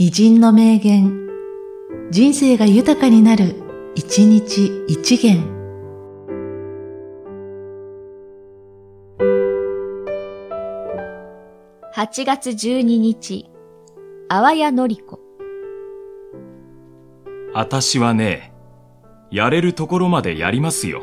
[0.00, 1.28] 偉人の名言、
[2.12, 3.56] 人生が豊かになる、
[3.96, 5.42] 一日一元。
[11.96, 13.50] 8月12日、
[14.28, 15.18] あわやのりこ。
[17.52, 18.52] あたしはね、
[19.32, 21.02] やれるところまでやりますよ。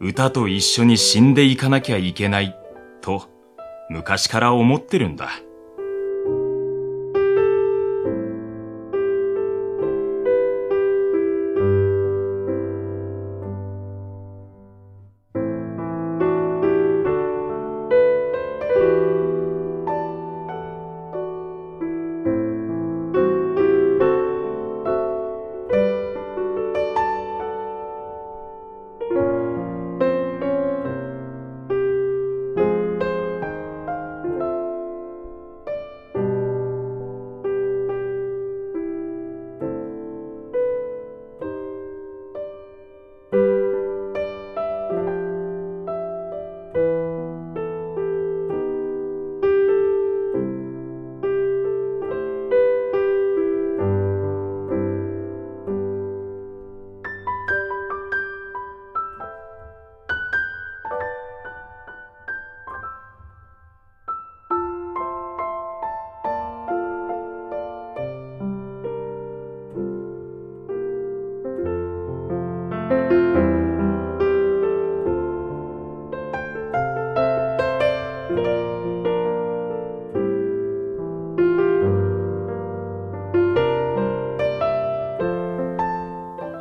[0.00, 2.56] 歌と一緒に死んでいかなきゃいけない、
[3.02, 3.24] と、
[3.90, 5.28] 昔から思ってるんだ。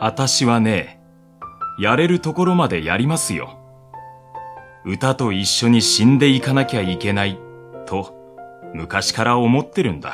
[0.02, 1.02] 私はね、
[1.78, 3.60] やれるところまでやりますよ。
[4.86, 7.38] 歌と一緒に死んでいかなきゃいけない、
[7.86, 8.16] と、
[8.74, 10.14] 昔から思ってるんだ。